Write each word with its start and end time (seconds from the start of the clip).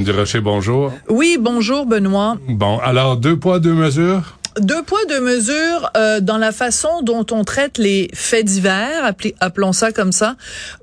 Durocher, 0.00 0.40
bonjour. 0.40 0.92
Oui, 1.08 1.36
bonjour, 1.38 1.86
Benoît. 1.86 2.36
Bon, 2.48 2.78
alors, 2.78 3.16
deux 3.16 3.36
poids, 3.36 3.58
deux 3.58 3.74
mesures? 3.74 4.38
Deux 4.58 4.82
poids, 4.82 4.98
deux 5.08 5.20
mesures 5.20 5.90
euh, 5.96 6.20
dans 6.20 6.36
la 6.36 6.52
façon 6.52 7.00
dont 7.02 7.24
on 7.30 7.42
traite 7.42 7.78
les 7.78 8.10
faits 8.12 8.44
divers, 8.44 9.14
appelons 9.40 9.72
ça 9.72 9.92
comme 9.92 10.12
ça, 10.12 10.36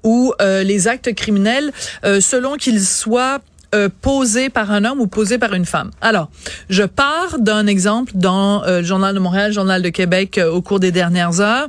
ou 0.04 0.34
euh, 0.42 0.64
les 0.64 0.88
actes 0.88 1.14
criminels, 1.14 1.72
euh, 2.04 2.20
selon 2.20 2.56
qu'ils 2.56 2.84
soient 2.84 3.40
euh, 3.76 3.90
posés 4.02 4.50
par 4.50 4.72
un 4.72 4.84
homme 4.84 5.00
ou 5.00 5.08
posés 5.08 5.38
par 5.38 5.54
une 5.54 5.66
femme. 5.66 5.92
Alors, 6.02 6.32
je 6.70 6.84
pars 6.84 7.38
d'un 7.40 7.68
exemple 7.68 8.14
dans 8.16 8.64
euh, 8.64 8.80
le 8.80 8.86
Journal 8.86 9.14
de 9.14 9.20
Montréal, 9.20 9.52
Journal 9.52 9.82
de 9.82 9.90
Québec 9.90 10.38
euh, 10.38 10.52
au 10.52 10.62
cours 10.62 10.80
des 10.80 10.92
dernières 10.92 11.40
heures. 11.40 11.68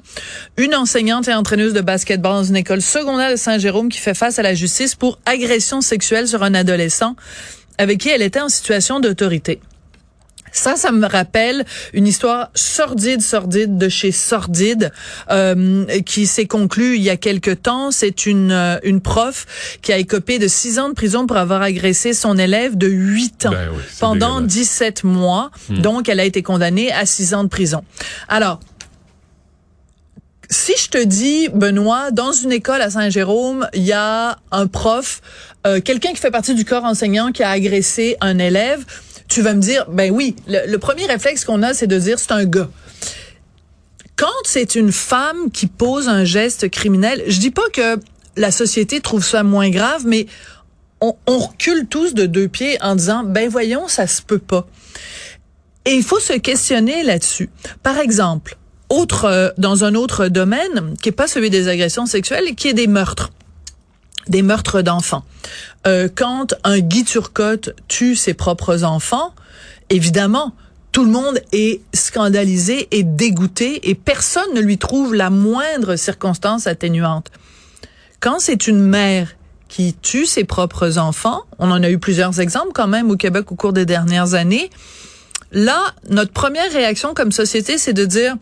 Une 0.56 0.74
enseignante 0.74 1.28
et 1.28 1.34
entraîneuse 1.34 1.74
de 1.74 1.82
basketball 1.82 2.32
dans 2.32 2.44
une 2.44 2.56
école 2.56 2.80
secondaire 2.80 3.30
de 3.30 3.36
Saint-Jérôme 3.36 3.90
qui 3.90 3.98
fait 3.98 4.14
face 4.14 4.38
à 4.38 4.42
la 4.42 4.54
justice 4.54 4.94
pour 4.94 5.18
agression 5.26 5.82
sexuelle 5.82 6.26
sur 6.26 6.42
un 6.42 6.54
adolescent 6.54 7.16
avec 7.76 7.98
qui 7.98 8.08
elle 8.08 8.22
était 8.22 8.40
en 8.40 8.48
situation 8.48 9.00
d'autorité. 9.00 9.60
Ça, 10.52 10.76
ça 10.76 10.92
me 10.92 11.06
rappelle 11.06 11.64
une 11.92 12.06
histoire 12.06 12.50
sordide, 12.54 13.22
sordide 13.22 13.78
de 13.78 13.88
chez 13.88 14.12
Sordide, 14.12 14.92
euh, 15.30 15.86
qui 16.04 16.26
s'est 16.26 16.46
conclue 16.46 16.96
il 16.96 17.02
y 17.02 17.10
a 17.10 17.16
quelque 17.16 17.50
temps. 17.50 17.90
C'est 17.90 18.26
une 18.26 18.52
euh, 18.52 18.78
une 18.82 19.00
prof 19.00 19.78
qui 19.82 19.92
a 19.92 19.98
écopé 19.98 20.38
de 20.38 20.48
six 20.48 20.78
ans 20.78 20.88
de 20.88 20.94
prison 20.94 21.26
pour 21.26 21.36
avoir 21.36 21.62
agressé 21.62 22.12
son 22.12 22.36
élève 22.38 22.76
de 22.76 22.88
huit 22.88 23.46
ans 23.46 23.50
Ben 23.50 23.68
oui, 23.72 23.82
pendant 23.98 24.40
dégueulasse. 24.40 24.70
17 24.70 25.04
mois. 25.04 25.50
Donc, 25.68 26.08
elle 26.08 26.20
a 26.20 26.24
été 26.24 26.42
condamnée 26.42 26.92
à 26.92 27.06
six 27.06 27.34
ans 27.34 27.44
de 27.44 27.48
prison. 27.48 27.82
Alors, 28.28 28.60
si 30.50 30.72
je 30.76 30.88
te 30.88 31.02
dis, 31.02 31.48
Benoît, 31.54 32.10
dans 32.10 32.32
une 32.32 32.50
école 32.50 32.82
à 32.82 32.90
Saint-Jérôme, 32.90 33.68
il 33.72 33.84
y 33.84 33.92
a 33.92 34.36
un 34.50 34.66
prof, 34.66 35.22
euh, 35.66 35.80
quelqu'un 35.80 36.10
qui 36.10 36.16
fait 36.16 36.32
partie 36.32 36.54
du 36.54 36.64
corps 36.64 36.84
enseignant 36.84 37.30
qui 37.30 37.44
a 37.44 37.50
agressé 37.50 38.16
un 38.20 38.38
élève, 38.38 38.84
tu 39.30 39.42
vas 39.42 39.54
me 39.54 39.60
dire, 39.60 39.86
ben 39.88 40.10
oui, 40.10 40.36
le, 40.46 40.76
premier 40.76 41.06
réflexe 41.06 41.44
qu'on 41.44 41.62
a, 41.62 41.72
c'est 41.72 41.86
de 41.86 41.98
dire 41.98 42.18
c'est 42.18 42.32
un 42.32 42.44
gars. 42.44 42.68
Quand 44.16 44.26
c'est 44.44 44.74
une 44.74 44.92
femme 44.92 45.50
qui 45.50 45.66
pose 45.66 46.08
un 46.08 46.24
geste 46.24 46.68
criminel, 46.68 47.22
je 47.26 47.38
dis 47.38 47.52
pas 47.52 47.68
que 47.72 47.98
la 48.36 48.50
société 48.50 49.00
trouve 49.00 49.24
ça 49.24 49.42
moins 49.42 49.70
grave, 49.70 50.02
mais 50.04 50.26
on, 51.00 51.14
on 51.26 51.38
recule 51.38 51.86
tous 51.88 52.12
de 52.12 52.26
deux 52.26 52.48
pieds 52.48 52.76
en 52.82 52.96
disant, 52.96 53.22
ben 53.24 53.48
voyons, 53.48 53.88
ça 53.88 54.06
se 54.06 54.20
peut 54.20 54.38
pas. 54.38 54.66
Et 55.86 55.92
il 55.92 56.02
faut 56.02 56.20
se 56.20 56.34
questionner 56.34 57.02
là-dessus. 57.02 57.48
Par 57.82 57.98
exemple, 57.98 58.58
autre 58.90 59.24
euh, 59.24 59.50
dans 59.56 59.84
un 59.84 59.94
autre 59.94 60.26
domaine 60.26 60.96
qui 61.00 61.08
est 61.08 61.12
pas 61.12 61.28
celui 61.28 61.48
des 61.48 61.68
agressions 61.68 62.04
sexuelles, 62.04 62.54
qui 62.56 62.68
est 62.68 62.74
des 62.74 62.88
meurtres, 62.88 63.30
des 64.30 64.42
meurtres 64.42 64.80
d'enfants. 64.80 65.24
Euh, 65.86 66.08
quand 66.14 66.54
un 66.64 66.78
Guy 66.78 67.04
Turcotte 67.04 67.70
tue 67.88 68.16
ses 68.16 68.32
propres 68.32 68.84
enfants, 68.84 69.34
évidemment, 69.90 70.54
tout 70.92 71.04
le 71.04 71.10
monde 71.10 71.40
est 71.52 71.80
scandalisé 71.94 72.88
et 72.90 73.02
dégoûté 73.02 73.90
et 73.90 73.94
personne 73.94 74.54
ne 74.54 74.60
lui 74.60 74.78
trouve 74.78 75.14
la 75.14 75.30
moindre 75.30 75.96
circonstance 75.96 76.66
atténuante. 76.66 77.30
Quand 78.20 78.38
c'est 78.38 78.66
une 78.66 78.80
mère 78.80 79.28
qui 79.68 79.94
tue 79.94 80.26
ses 80.26 80.44
propres 80.44 80.98
enfants, 80.98 81.42
on 81.58 81.70
en 81.70 81.82
a 81.82 81.90
eu 81.90 81.98
plusieurs 81.98 82.40
exemples 82.40 82.72
quand 82.74 82.88
même 82.88 83.10
au 83.10 83.16
Québec 83.16 83.52
au 83.52 83.54
cours 83.54 83.72
des 83.72 83.86
dernières 83.86 84.34
années, 84.34 84.68
là, 85.52 85.94
notre 86.08 86.32
première 86.32 86.70
réaction 86.72 87.14
comme 87.14 87.30
société, 87.30 87.78
c'est 87.78 87.92
de 87.92 88.04
dire, 88.04 88.36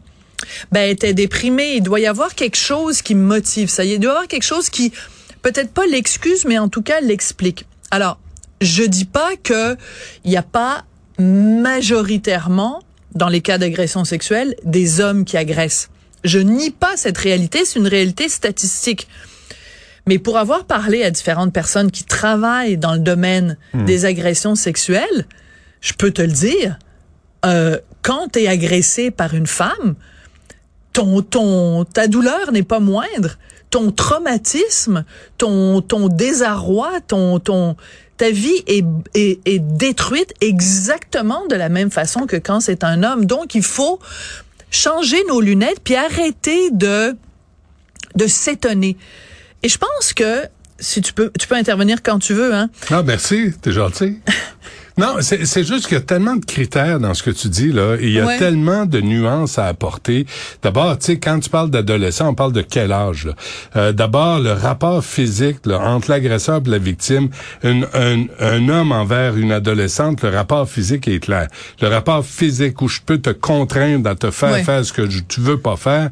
ben, 0.72 0.88
était 0.88 1.14
déprimée, 1.14 1.74
il 1.76 1.82
doit 1.82 2.00
y 2.00 2.06
avoir 2.06 2.34
quelque 2.34 2.56
chose 2.56 3.02
qui 3.02 3.14
motive 3.14 3.68
ça. 3.68 3.84
Il 3.84 4.00
doit 4.00 4.12
y 4.12 4.14
avoir 4.14 4.28
quelque 4.28 4.44
chose 4.44 4.70
qui, 4.70 4.92
peut-être 5.42 5.72
pas 5.72 5.86
l'excuse, 5.86 6.44
mais 6.44 6.58
en 6.58 6.68
tout 6.68 6.82
cas 6.82 7.00
l'explique. 7.00 7.66
Alors, 7.90 8.18
je 8.60 8.82
dis 8.82 9.04
pas 9.04 9.36
que 9.42 9.76
il 10.24 10.30
n'y 10.30 10.36
a 10.36 10.42
pas 10.42 10.84
majoritairement, 11.18 12.82
dans 13.14 13.28
les 13.28 13.40
cas 13.40 13.58
d'agression 13.58 14.04
sexuelle, 14.04 14.54
des 14.64 15.00
hommes 15.00 15.24
qui 15.24 15.36
agressent. 15.36 15.90
Je 16.24 16.38
nie 16.38 16.70
pas 16.70 16.96
cette 16.96 17.18
réalité, 17.18 17.64
c'est 17.64 17.78
une 17.78 17.86
réalité 17.86 18.28
statistique. 18.28 19.08
Mais 20.06 20.18
pour 20.18 20.38
avoir 20.38 20.64
parlé 20.64 21.02
à 21.02 21.10
différentes 21.10 21.52
personnes 21.52 21.90
qui 21.90 22.04
travaillent 22.04 22.78
dans 22.78 22.94
le 22.94 22.98
domaine 22.98 23.56
des 23.74 24.04
agressions 24.04 24.54
sexuelles, 24.54 25.26
je 25.80 25.92
peux 25.92 26.10
te 26.10 26.22
le 26.22 26.32
dire, 26.32 26.78
euh, 27.44 27.78
quand 28.02 28.32
tu 28.32 28.40
es 28.40 28.48
agressé 28.48 29.10
par 29.10 29.34
une 29.34 29.46
femme, 29.46 29.94
ton, 30.92 31.22
ton, 31.22 31.84
ta 31.84 32.08
douleur 32.08 32.52
n'est 32.52 32.62
pas 32.62 32.80
moindre. 32.80 33.36
Ton 33.70 33.92
traumatisme, 33.92 35.04
ton, 35.36 35.82
ton 35.82 36.08
désarroi, 36.08 37.00
ton, 37.06 37.38
ton, 37.38 37.76
ta 38.16 38.30
vie 38.30 38.62
est, 38.66 38.84
est, 39.14 39.40
est 39.46 39.58
détruite 39.58 40.32
exactement 40.40 41.46
de 41.46 41.54
la 41.54 41.68
même 41.68 41.90
façon 41.90 42.26
que 42.26 42.36
quand 42.36 42.60
c'est 42.60 42.84
un 42.84 43.02
homme. 43.02 43.26
Donc, 43.26 43.54
il 43.54 43.62
faut 43.62 44.00
changer 44.70 45.22
nos 45.28 45.40
lunettes 45.40 45.80
puis 45.82 45.96
arrêter 45.96 46.70
de, 46.70 47.16
de 48.14 48.26
s'étonner. 48.26 48.96
Et 49.62 49.68
je 49.68 49.78
pense 49.78 50.12
que, 50.12 50.44
si 50.78 51.00
tu 51.00 51.12
peux, 51.12 51.30
tu 51.38 51.48
peux 51.48 51.56
intervenir 51.56 52.02
quand 52.02 52.18
tu 52.18 52.34
veux, 52.34 52.54
hein. 52.54 52.70
Ah, 52.90 53.02
merci, 53.02 53.52
t'es 53.60 53.72
gentil. 53.72 54.18
Non, 54.98 55.16
c'est 55.20 55.64
juste 55.64 55.86
qu'il 55.86 55.94
y 55.94 56.00
a 56.00 56.02
tellement 56.02 56.36
de 56.36 56.44
critères 56.44 56.98
dans 57.00 57.14
ce 57.14 57.22
que 57.22 57.30
tu 57.30 57.48
dis 57.48 57.70
là, 57.72 57.94
et 58.00 58.04
il 58.06 58.12
y 58.12 58.20
a 58.20 58.26
Ouais. 58.26 58.38
tellement 58.38 58.84
de 58.84 59.00
nuances 59.00 59.58
à 59.58 59.66
apporter. 59.66 60.26
D'abord, 60.62 60.98
tu 60.98 61.06
sais, 61.06 61.18
quand 61.18 61.38
tu 61.40 61.48
parles 61.50 61.70
d'adolescent, 61.70 62.28
on 62.28 62.34
parle 62.34 62.52
de 62.52 62.62
quel 62.62 62.90
âge 62.92 63.26
là? 63.26 63.34
Euh, 63.76 63.92
D'abord, 63.92 64.40
le 64.40 64.52
rapport 64.52 65.04
physique 65.04 65.58
là, 65.66 65.78
entre 65.80 66.10
l'agresseur 66.10 66.60
et 66.66 66.68
la 66.68 66.78
victime. 66.78 67.28
Une- 67.62 67.86
un, 67.94 68.24
un 68.40 68.68
homme 68.68 68.92
envers 68.92 69.36
une 69.36 69.52
adolescente, 69.52 70.22
le 70.22 70.30
rapport 70.30 70.68
physique 70.68 71.06
est 71.08 71.20
clair. 71.20 71.48
Le 71.80 71.88
rapport 71.88 72.24
physique 72.24 72.82
où 72.82 72.88
je 72.88 73.00
peux 73.04 73.18
te 73.18 73.30
contraindre 73.30 74.08
à 74.10 74.14
te 74.14 74.30
faire 74.30 74.52
Ouais. 74.52 74.64
faire 74.64 74.84
ce 74.84 74.92
que 74.92 75.08
je- 75.08 75.20
tu 75.20 75.40
veux 75.40 75.58
pas 75.58 75.76
faire, 75.76 76.10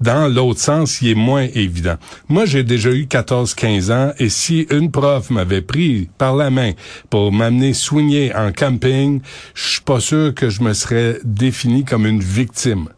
dans 0.00 0.28
l'autre 0.32 0.60
sens, 0.60 1.00
il 1.00 1.08
est 1.10 1.14
moins 1.14 1.46
évident. 1.54 1.96
Moi, 2.28 2.44
j'ai 2.44 2.62
déjà 2.64 2.90
eu 2.90 3.06
14-15 3.06 3.90
ans, 3.90 4.12
et 4.18 4.28
si 4.28 4.66
une 4.70 4.90
prof 4.90 5.30
m'avait 5.30 5.62
pris 5.62 6.08
par 6.18 6.36
la 6.36 6.50
main 6.50 6.72
pour 7.08 7.32
m'amener 7.32 7.72
soigner 7.72 8.25
en 8.34 8.52
camping, 8.52 9.20
je 9.54 9.68
suis 9.68 9.80
pas 9.82 10.00
sûr 10.00 10.34
que 10.34 10.50
je 10.50 10.62
me 10.62 10.72
serais 10.74 11.18
défini 11.24 11.84
comme 11.84 12.06
une 12.06 12.20
victime. 12.22 12.88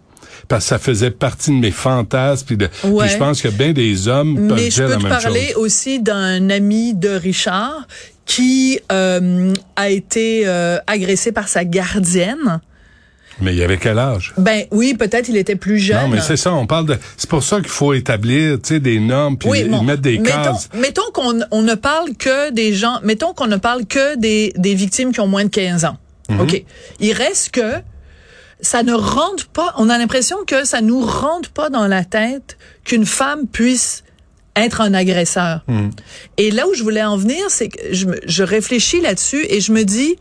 Parce 0.46 0.64
que 0.64 0.68
ça 0.70 0.78
faisait 0.78 1.10
partie 1.10 1.50
de 1.50 1.56
mes 1.56 1.70
fantasmes, 1.70 2.46
puis, 2.46 2.56
de, 2.56 2.66
puis 2.68 2.88
Ouais. 2.90 3.08
je 3.08 3.16
pense 3.18 3.42
que 3.42 3.48
bien 3.48 3.72
des 3.72 4.08
hommes 4.08 4.48
peuvent 4.48 4.56
Mais 4.56 4.70
je 4.70 4.82
peux 4.82 4.88
la 4.90 4.96
te 4.96 5.02
même 5.02 5.10
parler 5.12 5.46
chose. 5.48 5.56
aussi 5.56 6.00
d'un 6.00 6.48
ami 6.48 6.94
de 6.94 7.10
Richard 7.10 7.86
qui 8.24 8.78
euh, 8.92 9.52
a 9.76 9.88
été 9.90 10.42
euh, 10.46 10.78
agressé 10.86 11.32
par 11.32 11.48
sa 11.48 11.64
gardienne. 11.64 12.60
Mais 13.40 13.52
il 13.52 13.58
y 13.58 13.62
avait 13.62 13.76
quel 13.76 13.98
âge? 13.98 14.34
Ben 14.36 14.64
oui, 14.70 14.94
peut-être 14.94 15.28
il 15.28 15.36
était 15.36 15.56
plus 15.56 15.78
jeune. 15.78 16.02
Non, 16.02 16.08
mais 16.08 16.20
c'est 16.20 16.36
ça, 16.36 16.52
on 16.52 16.66
parle 16.66 16.86
de... 16.86 16.98
C'est 17.16 17.30
pour 17.30 17.42
ça 17.42 17.56
qu'il 17.56 17.68
faut 17.68 17.94
établir, 17.94 18.60
tu 18.60 18.74
sais, 18.74 18.80
des 18.80 18.98
normes, 18.98 19.38
puis 19.38 19.48
oui, 19.48 19.64
bon, 19.64 19.82
mettre 19.82 20.02
des 20.02 20.18
mettons, 20.18 20.42
cases. 20.42 20.68
Mettons 20.74 21.10
qu'on 21.12 21.40
on 21.50 21.62
ne 21.62 21.74
parle 21.74 22.14
que 22.16 22.50
des 22.50 22.74
gens, 22.74 22.98
mettons 23.02 23.34
qu'on 23.34 23.46
ne 23.46 23.56
parle 23.56 23.86
que 23.86 24.16
des, 24.16 24.52
des 24.56 24.74
victimes 24.74 25.12
qui 25.12 25.20
ont 25.20 25.28
moins 25.28 25.44
de 25.44 25.50
15 25.50 25.84
ans. 25.84 25.96
Mhm. 26.28 26.40
OK. 26.40 26.64
Il 27.00 27.12
reste 27.12 27.50
que 27.50 27.74
ça 28.60 28.82
ne 28.82 28.92
rentre 28.92 29.46
pas, 29.48 29.72
on 29.78 29.88
a 29.88 29.98
l'impression 29.98 30.38
que 30.46 30.64
ça 30.64 30.80
nous 30.80 31.00
rentre 31.00 31.50
pas 31.50 31.70
dans 31.70 31.86
la 31.86 32.04
tête 32.04 32.58
qu'une 32.84 33.06
femme 33.06 33.46
puisse 33.46 34.02
être 34.56 34.80
un 34.80 34.94
agresseur. 34.94 35.60
Mhm. 35.68 35.90
Et 36.36 36.50
là 36.50 36.66
où 36.66 36.74
je 36.74 36.82
voulais 36.82 37.04
en 37.04 37.16
venir, 37.16 37.44
c'est 37.48 37.68
que 37.68 37.78
je, 37.92 38.06
je 38.26 38.42
réfléchis 38.42 39.00
là-dessus 39.00 39.46
et 39.48 39.60
je 39.60 39.72
me 39.72 39.84
dis, 39.84 40.16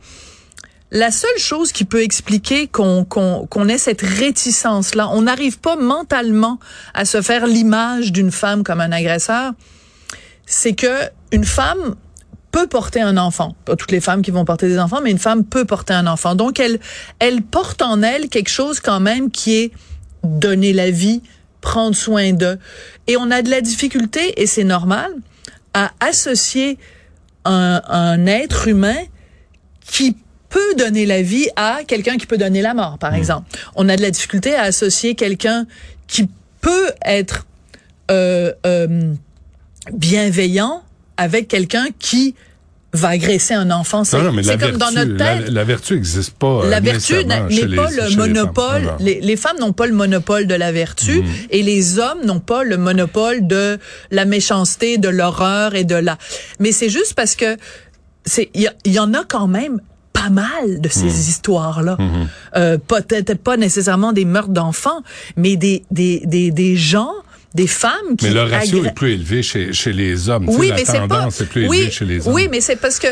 la 0.91 1.11
seule 1.11 1.37
chose 1.37 1.71
qui 1.71 1.85
peut 1.85 2.01
expliquer 2.01 2.67
qu'on 2.67 3.03
qu'on 3.03 3.45
qu'on 3.47 3.67
ait 3.67 3.77
cette 3.77 4.01
réticence-là, 4.01 5.09
on 5.11 5.23
n'arrive 5.23 5.59
pas 5.59 5.75
mentalement 5.75 6.59
à 6.93 7.05
se 7.05 7.21
faire 7.21 7.45
l'image 7.45 8.11
d'une 8.11 8.31
femme 8.31 8.63
comme 8.63 8.79
un 8.79 8.91
agresseur, 8.91 9.53
c'est 10.45 10.73
que 10.73 11.09
une 11.31 11.43
femme 11.43 11.95
peut 12.51 12.67
porter 12.67 13.01
un 13.01 13.17
enfant. 13.17 13.55
Pas 13.65 13.75
toutes 13.75 13.91
les 13.91 13.99
femmes 13.99 14.21
qui 14.21 14.31
vont 14.31 14.45
porter 14.45 14.69
des 14.69 14.79
enfants, 14.79 15.01
mais 15.03 15.11
une 15.11 15.19
femme 15.19 15.43
peut 15.43 15.65
porter 15.65 15.93
un 15.93 16.07
enfant. 16.07 16.35
Donc 16.35 16.59
elle 16.59 16.79
elle 17.19 17.41
porte 17.41 17.81
en 17.81 18.01
elle 18.01 18.29
quelque 18.29 18.49
chose 18.49 18.79
quand 18.79 19.01
même 19.01 19.29
qui 19.29 19.55
est 19.57 19.71
donner 20.23 20.71
la 20.71 20.89
vie, 20.89 21.21
prendre 21.59 21.95
soin 21.95 22.31
d'eux. 22.31 22.59
Et 23.07 23.17
on 23.17 23.29
a 23.29 23.41
de 23.41 23.49
la 23.49 23.61
difficulté, 23.61 24.41
et 24.41 24.47
c'est 24.47 24.63
normal, 24.63 25.11
à 25.73 25.91
associer 25.99 26.77
un, 27.45 27.81
un 27.87 28.25
être 28.25 28.67
humain 28.67 28.97
qui 29.85 30.17
peut 30.49 30.75
donner 30.77 31.05
la 31.05 31.21
vie 31.21 31.47
à 31.55 31.79
quelqu'un 31.85 32.17
qui 32.17 32.25
peut 32.25 32.37
donner 32.37 32.61
la 32.61 32.73
mort, 32.73 32.97
par 32.97 33.13
exemple. 33.13 33.47
On 33.75 33.89
a 33.89 33.95
de 33.95 34.01
la 34.01 34.11
difficulté 34.11 34.55
à 34.55 34.63
associer 34.63 35.15
quelqu'un 35.15 35.65
qui 36.07 36.29
peut 36.61 36.91
être 37.05 37.45
euh, 38.11 38.53
euh, 38.65 39.13
bienveillant 39.91 40.83
avec 41.17 41.47
quelqu'un 41.47 41.87
qui 41.99 42.35
va 42.93 43.09
agresser 43.09 43.53
un 43.53 43.69
enfant. 43.69 44.03
C'est 44.03 44.17
comme 44.17 44.39
vertu, 44.39 44.77
dans 44.77 44.91
notre 44.91 45.17
tête. 45.17 45.49
La, 45.49 45.63
vertu 45.63 45.95
n'existe 45.95 46.31
pas. 46.35 46.65
La 46.65 46.79
vertu 46.79 47.25
n'est 47.25 47.75
pas 47.75 47.91
le 47.91 48.15
monopole. 48.15 48.93
Les, 48.99 49.19
les, 49.19 49.35
femmes 49.35 49.57
n'ont 49.59 49.73
pas 49.73 49.87
le 49.87 49.93
monopole 49.93 50.47
de 50.47 50.55
la 50.55 50.71
vertu 50.71 51.21
mm. 51.21 51.25
et 51.51 51.63
les 51.63 51.99
hommes 51.99 52.25
n'ont 52.25 52.39
pas 52.39 52.63
le 52.63 52.77
monopole 52.77 53.45
de 53.45 53.77
la 54.11 54.25
méchanceté, 54.25 54.97
de 54.97 55.09
l'horreur 55.09 55.75
et 55.75 55.83
de 55.83 55.95
la. 55.95 56.17
Mais 56.59 56.71
c'est 56.71 56.89
juste 56.89 57.13
parce 57.13 57.35
que 57.35 57.57
c'est 58.25 58.49
il 58.53 58.71
y, 58.85 58.99
en 58.99 59.13
a 59.13 59.23
quand 59.23 59.47
même 59.47 59.79
pas 60.17 60.29
mal 60.29 60.81
de 60.81 60.89
ces 60.89 61.05
mm. 61.05 61.07
histoires-là. 61.07 61.97
Mm-hmm. 61.99 62.27
Euh, 62.55 62.77
peut-être 62.77 63.35
pas 63.35 63.57
nécessairement 63.57 64.13
des 64.13 64.25
meurtres 64.25 64.49
d'enfants, 64.49 65.01
mais 65.35 65.55
des, 65.55 65.83
des, 65.91 66.21
des, 66.25 66.51
des 66.51 66.75
gens 66.75 67.11
des 67.53 67.67
femmes 67.67 68.15
qui 68.17 68.25
Mais 68.25 68.33
le 68.33 68.43
ratio 68.43 68.85
est 68.85 68.93
plus 68.93 69.13
élevé 69.13 69.41
chez, 69.41 69.73
chez 69.73 69.91
les 69.91 70.29
hommes. 70.29 70.47
Oui, 70.47 70.71
mais 70.75 70.85
c'est 70.85 71.07
pas... 71.07 71.27
est 71.27 71.45
plus 71.45 71.67
oui, 71.67 71.89
chez 71.89 72.05
les 72.05 72.27
hommes. 72.27 72.33
Oui, 72.33 72.47
mais 72.51 72.61
c'est 72.61 72.75
parce 72.75 72.99
que 72.99 73.07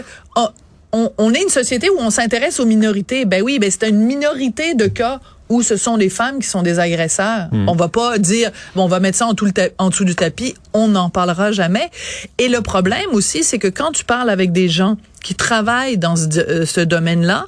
on, 0.91 1.11
on, 1.17 1.33
est 1.33 1.41
une 1.41 1.49
société 1.49 1.89
où 1.89 1.95
on 1.97 2.09
s'intéresse 2.09 2.59
aux 2.59 2.65
minorités. 2.65 3.25
Ben 3.25 3.41
oui, 3.41 3.57
ben 3.59 3.71
c'est 3.71 3.89
une 3.89 4.01
minorité 4.01 4.75
de 4.75 4.87
cas 4.87 5.19
où 5.49 5.61
ce 5.61 5.77
sont 5.77 5.95
les 5.95 6.09
femmes 6.09 6.39
qui 6.39 6.47
sont 6.47 6.63
des 6.63 6.79
agresseurs. 6.79 7.47
Hmm. 7.51 7.69
On 7.69 7.75
va 7.75 7.87
pas 7.87 8.17
dire 8.17 8.51
bon, 8.75 8.83
on 8.83 8.87
va 8.87 8.99
mettre 8.99 9.17
ça 9.17 9.27
en, 9.27 9.33
tout 9.33 9.45
le 9.45 9.51
en 9.77 9.89
dessous 9.89 10.05
du 10.05 10.15
tapis, 10.15 10.55
on 10.73 10.87
n'en 10.87 11.09
parlera 11.09 11.51
jamais. 11.51 11.89
Et 12.37 12.49
le 12.49 12.61
problème 12.61 13.09
aussi, 13.11 13.43
c'est 13.43 13.59
que 13.59 13.67
quand 13.67 13.91
tu 13.91 14.05
parles 14.05 14.29
avec 14.29 14.51
des 14.51 14.69
gens 14.69 14.97
qui 15.23 15.35
travaillent 15.35 15.97
dans 15.97 16.15
ce, 16.15 16.39
euh, 16.39 16.65
ce 16.65 16.81
domaine-là, 16.81 17.45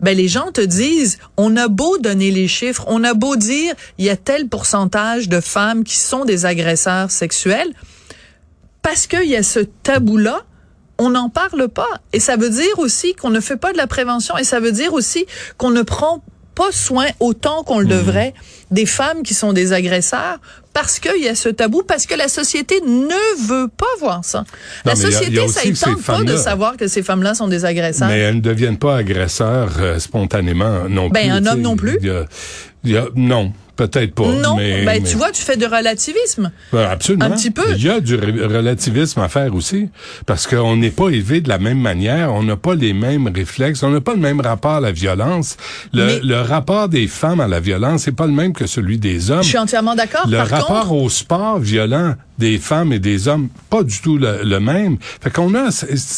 ben 0.00 0.16
les 0.16 0.28
gens 0.28 0.50
te 0.52 0.60
disent, 0.60 1.18
on 1.36 1.56
a 1.56 1.68
beau 1.68 1.98
donner 1.98 2.30
les 2.30 2.48
chiffres, 2.48 2.84
on 2.88 3.04
a 3.04 3.14
beau 3.14 3.36
dire, 3.36 3.74
il 3.98 4.04
y 4.04 4.10
a 4.10 4.16
tel 4.16 4.48
pourcentage 4.48 5.28
de 5.28 5.40
femmes 5.40 5.84
qui 5.84 5.98
sont 5.98 6.24
des 6.24 6.46
agresseurs 6.46 7.10
sexuels, 7.10 7.72
parce 8.82 9.06
qu'il 9.06 9.28
y 9.28 9.36
a 9.36 9.42
ce 9.42 9.60
tabou-là, 9.60 10.42
on 10.98 11.10
n'en 11.10 11.28
parle 11.28 11.68
pas. 11.68 11.88
Et 12.12 12.20
ça 12.20 12.36
veut 12.36 12.50
dire 12.50 12.78
aussi 12.78 13.14
qu'on 13.14 13.30
ne 13.30 13.40
fait 13.40 13.56
pas 13.56 13.72
de 13.72 13.78
la 13.78 13.86
prévention 13.86 14.36
et 14.36 14.44
ça 14.44 14.60
veut 14.60 14.72
dire 14.72 14.92
aussi 14.92 15.26
qu'on 15.56 15.70
ne 15.70 15.82
prend 15.82 16.22
pas 16.54 16.72
soin 16.72 17.06
autant 17.20 17.62
qu'on 17.62 17.78
le 17.78 17.86
mmh. 17.86 17.88
devrait 17.88 18.34
des 18.70 18.86
femmes 18.86 19.22
qui 19.22 19.34
sont 19.34 19.52
des 19.52 19.72
agresseurs 19.72 20.38
parce 20.74 20.98
qu'il 20.98 21.22
y 21.22 21.28
a 21.28 21.34
ce 21.34 21.48
tabou, 21.48 21.82
parce 21.86 22.04
que 22.04 22.14
la 22.14 22.28
société 22.28 22.80
ne 22.82 23.46
veut 23.48 23.68
pas 23.68 23.86
voir 24.00 24.24
ça. 24.24 24.44
la 24.84 24.96
société, 24.96 25.48
ça 25.48 25.64
ne 25.64 25.74
tente 25.74 26.02
pas 26.02 26.22
de 26.22 26.36
savoir 26.36 26.76
que 26.76 26.88
ces 26.88 27.02
femmes-là 27.02 27.34
sont 27.34 27.48
des 27.48 27.64
agresseurs. 27.64 28.08
Mais 28.08 28.18
elles 28.18 28.36
ne 28.36 28.40
deviennent 28.40 28.78
pas 28.78 28.96
agresseurs 28.96 29.72
euh, 29.78 29.98
spontanément 29.98 30.88
non 30.88 31.08
ben, 31.08 31.20
plus. 31.20 31.30
Ben, 31.30 31.32
un 31.32 31.46
homme 31.46 31.60
non 31.60 31.76
plus? 31.76 31.98
non. 33.14 33.52
Peut-être 33.76 34.14
pas. 34.14 34.28
Non, 34.28 34.56
mais, 34.56 34.84
ben, 34.84 35.02
tu 35.02 35.16
vois, 35.16 35.32
tu 35.32 35.42
fais 35.42 35.56
du 35.56 35.66
relativisme. 35.66 36.52
absolument. 36.72 37.24
Un 37.24 37.30
petit 37.30 37.50
peu. 37.50 37.64
Il 37.76 37.82
y 37.82 37.90
a 37.90 38.00
du 38.00 38.14
relativisme 38.14 39.20
à 39.20 39.28
faire 39.28 39.52
aussi, 39.54 39.88
parce 40.26 40.46
qu'on 40.46 40.76
n'est 40.76 40.92
pas 40.92 41.08
élevé 41.08 41.40
de 41.40 41.48
la 41.48 41.58
même 41.58 41.80
manière, 41.80 42.32
on 42.32 42.44
n'a 42.44 42.56
pas 42.56 42.74
les 42.74 42.92
mêmes 42.92 43.28
réflexes, 43.34 43.82
on 43.82 43.90
n'a 43.90 44.00
pas 44.00 44.14
le 44.14 44.20
même 44.20 44.40
rapport 44.40 44.74
à 44.74 44.80
la 44.80 44.92
violence. 44.92 45.56
Le, 45.92 46.20
le 46.22 46.40
rapport 46.40 46.88
des 46.88 47.08
femmes 47.08 47.40
à 47.40 47.48
la 47.48 47.58
violence, 47.58 48.02
c'est 48.02 48.12
pas 48.14 48.26
le 48.26 48.32
même 48.32 48.52
que 48.52 48.66
celui 48.66 48.98
des 48.98 49.32
hommes. 49.32 49.42
Je 49.42 49.48
suis 49.48 49.58
entièrement 49.58 49.96
d'accord. 49.96 50.28
Le 50.28 50.38
rapport 50.38 50.63
au 50.70 51.08
sport 51.08 51.58
violent 51.58 52.14
des 52.38 52.58
femmes 52.58 52.92
et 52.92 52.98
des 52.98 53.28
hommes, 53.28 53.48
pas 53.70 53.82
du 53.84 54.00
tout 54.00 54.18
le, 54.18 54.58
même. 54.58 54.98
Fait 55.00 55.30
qu'on 55.30 55.54
a, 55.54 55.68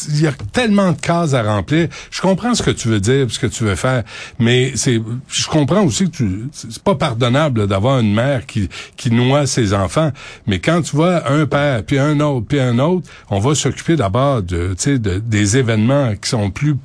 il 0.09 0.21
y 0.21 0.27
a 0.27 0.31
tellement 0.51 0.91
de 0.91 0.99
cases 0.99 1.33
à 1.33 1.43
remplir. 1.43 1.89
Je 2.09 2.21
comprends 2.21 2.55
ce 2.55 2.63
que 2.63 2.71
tu 2.71 2.87
veux 2.87 2.99
dire, 2.99 3.27
ce 3.29 3.39
que 3.39 3.47
tu 3.47 3.63
veux 3.63 3.75
faire, 3.75 4.03
mais 4.39 4.71
c'est, 4.75 4.99
je 5.27 5.47
comprends 5.47 5.83
aussi 5.83 6.05
que 6.05 6.17
tu, 6.17 6.49
c'est 6.51 6.81
pas 6.81 6.95
pardonnable 6.95 7.67
d'avoir 7.67 7.99
une 7.99 8.13
mère 8.13 8.45
qui 8.45 8.69
qui 8.95 9.11
noie 9.11 9.45
ses 9.45 9.73
enfants. 9.73 10.11
Mais 10.47 10.59
quand 10.59 10.81
tu 10.81 10.95
vois 10.95 11.29
un 11.29 11.45
père 11.45 11.83
puis 11.83 11.99
un 11.99 12.19
autre 12.19 12.47
puis 12.47 12.59
un 12.59 12.79
autre, 12.79 13.07
on 13.29 13.39
va 13.39 13.53
s'occuper 13.53 13.95
d'abord 13.95 14.41
de, 14.41 14.69
tu 14.69 14.75
sais, 14.77 14.99
de, 14.99 15.19
des 15.19 15.57
événements 15.57 16.13
qui 16.15 16.29
sont 16.29 16.49
plus 16.49 16.75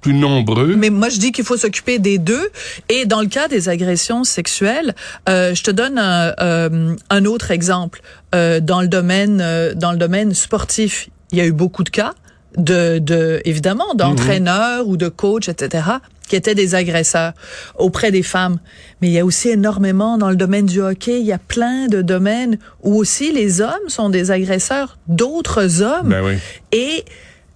plus 0.00 0.14
nombreux. 0.14 0.76
Mais 0.76 0.90
moi, 0.90 1.08
je 1.08 1.18
dis 1.18 1.32
qu'il 1.32 1.44
faut 1.44 1.56
s'occuper 1.56 1.98
des 1.98 2.18
deux. 2.18 2.48
Et 2.88 3.06
dans 3.06 3.20
le 3.20 3.26
cas 3.26 3.48
des 3.48 3.68
agressions 3.68 4.24
sexuelles, 4.24 4.94
euh, 5.28 5.54
je 5.54 5.62
te 5.62 5.70
donne 5.70 5.98
un, 5.98 6.34
euh, 6.40 6.94
un 7.10 7.24
autre 7.24 7.50
exemple. 7.50 8.00
Euh, 8.34 8.60
dans 8.60 8.80
le 8.80 8.88
domaine, 8.88 9.38
dans 9.74 9.92
le 9.92 9.98
domaine 9.98 10.34
sportif, 10.34 11.08
il 11.32 11.38
y 11.38 11.40
a 11.40 11.46
eu 11.46 11.52
beaucoup 11.52 11.84
de 11.84 11.90
cas 11.90 12.14
de, 12.56 12.98
de 12.98 13.40
évidemment, 13.44 13.94
d'entraîneurs 13.94 14.88
ou 14.88 14.96
de 14.96 15.08
coachs, 15.08 15.48
etc., 15.48 15.84
qui 16.28 16.36
étaient 16.36 16.54
des 16.54 16.74
agresseurs 16.74 17.32
auprès 17.76 18.10
des 18.10 18.22
femmes. 18.22 18.58
Mais 19.00 19.08
il 19.08 19.12
y 19.12 19.18
a 19.18 19.24
aussi 19.24 19.48
énormément 19.48 20.18
dans 20.18 20.28
le 20.28 20.36
domaine 20.36 20.66
du 20.66 20.80
hockey, 20.82 21.20
il 21.20 21.26
y 21.26 21.32
a 21.32 21.38
plein 21.38 21.86
de 21.86 22.02
domaines 22.02 22.58
où 22.82 22.96
aussi 22.96 23.32
les 23.32 23.60
hommes 23.60 23.88
sont 23.88 24.10
des 24.10 24.30
agresseurs 24.30 24.98
d'autres 25.08 25.82
hommes. 25.82 26.08
Ben 26.08 26.22
oui. 26.22 26.34
Et 26.72 27.04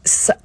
ça, 0.05 0.37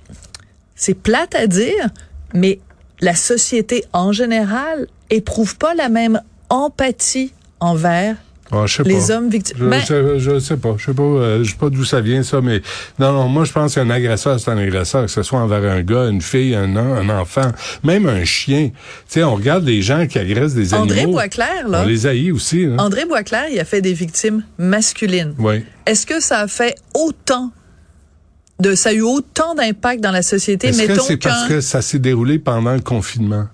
c'est 0.78 0.94
plate 0.94 1.36
à 1.36 1.48
dire, 1.48 1.90
mais 2.34 2.60
la 3.02 3.16
société 3.16 3.84
en 3.92 4.14
général 4.14 4.88
éprouve 5.10 5.58
pas 5.58 5.74
la 5.74 5.90
même 5.90 6.22
empathie 6.50 7.34
envers 7.60 8.16
ah, 8.52 8.64
je 8.66 8.78
sais 8.78 8.84
les 8.84 9.12
hommes 9.12 9.30
victimes. 9.30 9.58
Je, 9.60 9.66
ben, 9.66 10.20
je, 10.20 10.40
sais 10.40 10.56
pas. 10.56 10.76
Je 10.78 10.86
sais 10.86 10.94
pas, 10.94 11.04
euh, 11.04 11.44
je 11.44 11.52
sais 11.52 11.58
pas 11.58 11.70
d'où 11.70 11.84
ça 11.84 12.00
vient 12.00 12.24
ça, 12.24 12.40
mais 12.40 12.62
non, 12.98 13.12
non. 13.12 13.28
Moi, 13.28 13.44
je 13.44 13.52
pense 13.52 13.76
qu'un 13.76 13.90
agresseur, 13.90 14.40
c'est 14.40 14.50
un 14.50 14.58
agresseur, 14.58 15.06
que 15.06 15.12
ce 15.12 15.22
soit 15.22 15.40
envers 15.40 15.70
un 15.70 15.82
gars, 15.82 16.08
une 16.08 16.22
fille, 16.22 16.56
un, 16.56 16.76
un 16.78 17.10
enfant, 17.10 17.52
même 17.84 18.08
un 18.08 18.24
chien. 18.24 18.70
Tu 18.70 18.76
sais, 19.08 19.24
on 19.24 19.36
regarde 19.36 19.66
les 19.66 19.82
gens 19.82 20.08
qui 20.08 20.18
agressent 20.18 20.54
des 20.54 20.74
André 20.74 21.02
animaux. 21.02 21.18
André 21.18 21.28
Boisclair, 21.28 21.68
là. 21.68 21.82
On 21.84 21.86
les 21.86 22.08
haït 22.08 22.32
aussi. 22.32 22.68
André 22.78 23.06
Boisclair, 23.06 23.48
il 23.52 23.60
a 23.60 23.66
fait 23.66 23.82
des 23.82 23.94
victimes 23.94 24.44
masculines. 24.58 25.36
Oui. 25.38 25.66
Est-ce 25.86 26.06
que 26.06 26.22
ça 26.22 26.40
a 26.40 26.48
fait 26.48 26.76
autant 26.94 27.52
de, 28.60 28.76
ça 28.76 28.90
a 28.90 28.94
eu 28.94 29.02
autant 29.02 29.56
d'impact 29.56 30.02
dans 30.02 30.12
la 30.12 30.22
société. 30.22 30.68
Est-ce 30.68 30.84
que 30.84 31.00
c'est 31.00 31.18
parce 31.18 31.48
que 31.48 31.62
ça 31.62 31.82
s'est 31.82 32.00
déroulé 32.00 32.40
pendant 32.40 32.74
le 32.74 32.82
confinement? 32.82 33.48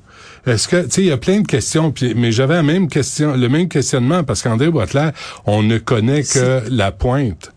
Est-ce 0.46 0.68
que, 0.68 0.84
tu 0.84 0.92
sais, 0.92 1.02
il 1.02 1.08
y 1.08 1.12
a 1.12 1.18
plein 1.18 1.40
de 1.42 1.48
questions, 1.48 1.92
puis, 1.92 2.14
mais 2.16 2.32
j'avais 2.32 2.56
la 2.56 2.64
même 2.64 2.90
question, 2.90 3.36
le 3.36 3.48
même 3.48 3.70
questionnement, 3.70 4.24
parce 4.24 4.42
qu'André 4.42 4.70
Boitler, 4.70 5.10
on 5.46 5.64
ne 5.64 5.78
connaît 5.78 6.24
que 6.24 6.64
la 6.70 6.92
pointe. 6.92 7.54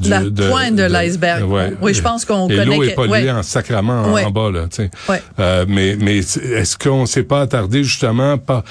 Du, 0.00 0.08
la 0.08 0.20
pointe 0.20 0.76
de, 0.76 0.82
l'iceberg. 0.84 1.44
Oui, 1.80 1.94
je 1.94 2.02
pense 2.02 2.24
qu'on 2.24 2.48
connaît. 2.48 2.64
l'eau 2.64 2.82
est 2.82 2.94
polluée 2.94 3.30
en 3.30 3.42
sacrament 3.42 4.04
en, 4.04 4.30
bas, 4.30 4.50
là, 4.50 4.66
tu 4.70 4.84
sais. 4.84 4.90
Euh, 5.38 5.64
mais, 5.68 5.96
mais 6.00 6.18
est-ce 6.18 6.78
qu'on 6.78 7.06
s'est 7.06 7.22
pas 7.22 7.42
attardé 7.42 7.84
justement 7.84 8.38
par 8.38 8.64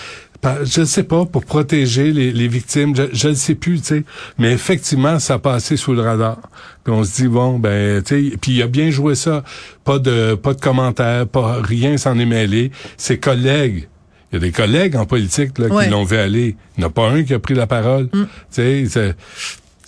je 0.63 0.81
ne 0.81 0.85
sais 0.85 1.03
pas, 1.03 1.25
pour 1.25 1.43
protéger 1.45 2.11
les, 2.11 2.31
les 2.31 2.47
victimes, 2.47 2.93
je 3.11 3.27
ne 3.27 3.33
sais 3.33 3.55
plus, 3.55 3.79
tu 3.81 3.87
sais. 3.87 4.03
Mais 4.37 4.53
effectivement, 4.53 5.19
ça 5.19 5.35
a 5.35 5.39
passé 5.39 5.75
sous 5.75 5.93
le 5.93 6.01
radar. 6.01 6.39
Puis 6.83 6.93
on 6.93 7.03
se 7.03 7.15
dit, 7.15 7.27
bon, 7.27 7.59
ben, 7.59 8.01
tu 8.01 8.29
sais, 8.29 8.37
puis 8.37 8.53
il 8.53 8.61
a 8.61 8.67
bien 8.67 8.89
joué 8.89 9.15
ça. 9.15 9.43
Pas 9.83 9.99
de 9.99 10.35
pas 10.35 10.53
de 10.53 10.61
commentaires, 10.61 11.27
pas 11.27 11.59
rien 11.61 11.97
s'en 11.97 12.17
est 12.17 12.25
mêlé. 12.25 12.71
Ses 12.97 13.19
collègues, 13.19 13.89
il 14.31 14.35
y 14.35 14.37
a 14.37 14.39
des 14.39 14.51
collègues 14.51 14.95
en 14.95 15.05
politique 15.05 15.57
là, 15.57 15.67
qui 15.69 15.89
l'ont 15.89 16.05
vu 16.05 16.17
aller. 16.17 16.55
Il 16.77 16.81
n'y 16.81 16.85
en 16.85 16.87
a 16.87 16.91
pas 16.91 17.09
un 17.09 17.23
qui 17.23 17.33
a 17.33 17.39
pris 17.39 17.55
la 17.55 17.67
parole. 17.67 18.09
Mm. 18.13 18.23
Tu 18.53 18.87
sais, 18.87 19.15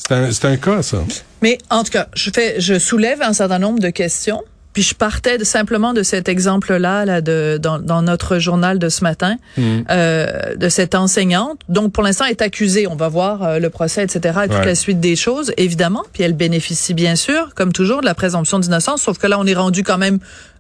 c'est 0.08 0.46
un, 0.46 0.51
un 0.51 0.58
cas, 0.58 0.81
ça. 0.81 1.03
Mais 1.41 1.58
en 1.70 1.84
tout 1.84 1.91
cas, 1.91 2.08
je 2.13 2.29
fais, 2.34 2.60
je 2.60 2.77
soulève 2.79 3.22
un 3.22 3.34
certain 3.34 3.60
nombre 3.60 3.79
de 3.79 3.89
questions. 3.89 4.43
Puis 4.74 4.84
je 4.84 4.96
partais 4.96 5.38
de, 5.38 5.43
simplement 5.43 5.93
de 5.93 6.01
cet 6.01 6.29
exemple-là 6.29 7.03
là, 7.03 7.20
de, 7.20 7.60
dans, 7.62 7.77
dans, 7.77 8.01
notre 8.01 8.39
journal 8.39 8.79
de 8.79 8.88
ce 8.88 9.03
matin, 9.03 9.36
mmh. 9.58 9.62
euh, 9.89 10.55
de 10.55 10.70
cette 10.70 10.96
enseignante. 10.96 11.60
Donc 11.67 11.91
pour 11.91 12.03
l'instant, 12.03 12.24
elle 12.25 12.31
est 12.31 12.41
accusée. 12.41 12.88
On 12.88 12.96
va 12.96 13.10
voir 13.10 13.43
euh, 13.43 13.60
le 13.60 13.70
procès, 13.70 14.03
etc. 14.03 14.39
et 14.46 14.48
toute 14.48 14.65
la 14.65 14.75
suite 14.75 15.01
des 15.01 15.17
choses, 15.17 15.51
évidemment. 15.58 16.03
Puis 16.13 16.24
elle 16.24 16.34
bénéficie 16.34 16.93
bien 16.93 17.17
sûr, 17.17 17.53
comme 17.53 17.74
toujours, 17.74 18.00
de 18.00 18.05
la 18.05 18.15
présomption 18.15 18.60
d'innocence. 18.60 19.01
Sauf 19.01 19.17
que 19.17 19.27
là, 19.27 19.38
on 19.39 19.46
est 19.46 19.53
rendu 19.53 19.84
quand 19.84 19.98
même 19.98 20.20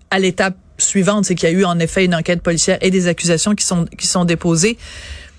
à 0.09 0.19
l'étape 0.19 0.55
suivante, 0.77 1.25
c'est 1.25 1.35
qu'il 1.35 1.47
y 1.49 1.53
a 1.53 1.55
eu 1.55 1.63
en 1.63 1.79
effet 1.79 2.03
une 2.03 2.15
enquête 2.15 2.41
policière 2.41 2.77
et 2.81 2.91
des 2.91 3.07
accusations 3.07 3.55
qui 3.55 3.65
sont 3.65 3.85
qui 3.85 4.07
sont 4.07 4.25
déposées. 4.25 4.77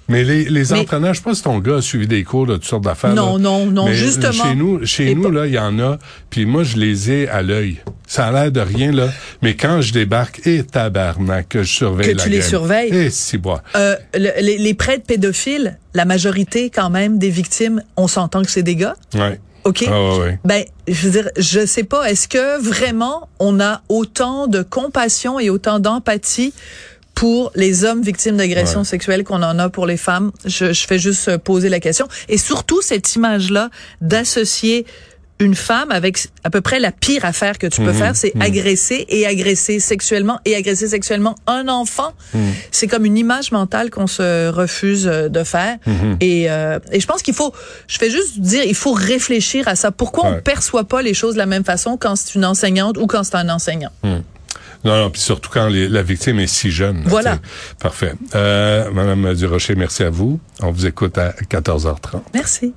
Mais 0.08 0.24
les, 0.24 0.44
les 0.44 0.72
entraîneurs, 0.72 1.14
je 1.14 1.18
sais 1.18 1.24
pas 1.24 1.34
si 1.34 1.42
ton 1.42 1.58
gars 1.58 1.76
a 1.76 1.80
suivi 1.82 2.06
des 2.06 2.24
cours 2.24 2.46
de 2.46 2.54
toutes 2.54 2.64
sortes 2.64 2.84
d'affaires. 2.84 3.14
Non, 3.14 3.38
non, 3.38 3.66
non, 3.66 3.86
justement. 3.92 4.44
Chez 4.44 4.54
nous, 4.54 4.84
chez 4.84 5.14
nous 5.14 5.30
là, 5.30 5.46
il 5.46 5.52
y 5.54 5.58
en 5.58 5.78
a. 5.78 5.98
Puis 6.28 6.44
moi, 6.44 6.64
je 6.64 6.76
les 6.76 7.10
ai 7.10 7.28
à 7.28 7.42
l'œil. 7.42 7.78
Ça 8.06 8.26
a 8.26 8.32
l'air 8.32 8.52
de 8.52 8.60
rien 8.60 8.92
là, 8.92 9.08
mais 9.40 9.54
quand 9.54 9.80
je 9.80 9.92
débarque, 9.92 10.46
et 10.46 10.64
tabarnak, 10.64 11.48
que 11.48 11.62
je 11.62 11.72
surveille 11.72 12.14
que 12.14 12.22
tu 12.22 12.28
les 12.28 12.42
surveilles? 12.42 12.94
Et 12.94 13.10
si 13.10 13.38
bois. 13.38 13.62
Euh, 13.74 13.96
les, 14.14 14.58
les 14.58 14.74
prêtres 14.74 15.04
pédophiles, 15.06 15.78
la 15.94 16.04
majorité 16.04 16.68
quand 16.68 16.90
même 16.90 17.18
des 17.18 17.30
victimes, 17.30 17.82
on 17.96 18.08
s'entend 18.08 18.42
que 18.42 18.50
c'est 18.50 18.62
des 18.62 18.76
gars? 18.76 18.96
Ouais. 19.14 19.40
OK? 19.64 19.84
Ah, 19.88 20.16
ouais, 20.18 20.38
Ben, 20.44 20.64
je 20.88 21.06
veux 21.06 21.22
dire, 21.22 21.30
je 21.38 21.64
sais 21.64 21.84
pas, 21.84 22.10
est-ce 22.10 22.26
que 22.26 22.60
vraiment 22.60 23.28
on 23.38 23.60
a 23.60 23.80
autant 23.88 24.48
de 24.48 24.62
compassion 24.62 25.38
et 25.38 25.50
autant 25.50 25.78
d'empathie 25.78 26.52
pour 27.22 27.52
les 27.54 27.84
hommes 27.84 28.02
victimes 28.02 28.36
d'agressions 28.36 28.82
sexuelles 28.82 29.22
qu'on 29.22 29.44
en 29.44 29.56
a 29.60 29.68
pour 29.68 29.86
les 29.86 29.96
femmes. 29.96 30.32
Je, 30.44 30.72
je 30.72 30.86
fais 30.88 30.98
juste 30.98 31.36
poser 31.36 31.68
la 31.68 31.78
question. 31.78 32.08
Et 32.28 32.36
surtout 32.36 32.82
cette 32.82 33.14
image-là 33.14 33.70
d'associer 34.00 34.86
une 35.38 35.54
femme 35.54 35.92
avec 35.92 36.18
à 36.42 36.50
peu 36.50 36.60
près 36.60 36.80
la 36.80 36.90
pire 36.90 37.24
affaire 37.24 37.58
que 37.58 37.68
tu 37.68 37.80
peux 37.80 37.92
Mhm. 37.92 37.96
faire, 38.02 38.16
c'est 38.16 38.32
agresser 38.40 39.06
et 39.08 39.24
agresser 39.24 39.78
sexuellement 39.78 40.40
et 40.44 40.56
agresser 40.56 40.88
sexuellement 40.88 41.36
un 41.46 41.68
enfant. 41.68 42.12
Mhm. 42.34 42.40
C'est 42.72 42.88
comme 42.88 43.04
une 43.04 43.16
image 43.18 43.52
mentale 43.52 43.90
qu'on 43.90 44.08
se 44.08 44.48
refuse 44.48 45.06
euh, 45.06 45.28
de 45.28 45.44
faire. 45.44 45.76
Mhm. 45.86 46.16
Et, 46.20 46.50
euh, 46.50 46.80
et 46.90 46.98
je 46.98 47.06
pense 47.06 47.22
qu'il 47.22 47.34
faut, 47.34 47.52
je 47.86 47.98
fais 47.98 48.10
juste 48.10 48.40
dire, 48.40 48.64
il 48.64 48.74
faut 48.74 48.92
réfléchir 48.94 49.68
à 49.68 49.76
ça. 49.76 49.92
Pourquoi 49.92 50.24
on 50.26 50.32
Ouais. 50.34 50.40
perçoit 50.40 50.84
pas 50.84 51.02
les 51.02 51.14
choses 51.14 51.34
de 51.34 51.38
la 51.38 51.46
même 51.46 51.64
façon 51.64 51.96
quand 51.96 52.16
c'est 52.16 52.34
une 52.34 52.44
enseignante 52.44 52.96
ou 52.98 53.06
quand 53.06 53.22
c'est 53.22 53.36
un 53.36 53.48
enseignant? 53.48 53.90
Non, 54.84 54.96
non, 54.98 55.10
puis 55.10 55.20
surtout 55.20 55.48
quand 55.52 55.68
les- 55.68 55.88
la 55.88 56.02
victime 56.02 56.40
est 56.40 56.46
si 56.46 56.70
jeune. 56.70 56.98
là, 56.98 57.04
Voilà. 57.06 57.38
Parfait. 57.78 58.14
Euh, 58.34 58.90
Madame 58.92 59.32
Durocher, 59.34 59.74
merci 59.76 60.02
à 60.02 60.10
vous. 60.10 60.40
On 60.60 60.70
vous 60.72 60.86
écoute 60.86 61.16
à 61.18 61.32
14h30. 61.48 62.22
Merci. 62.34 62.74